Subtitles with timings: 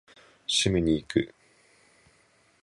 [0.47, 1.35] 締めに行く！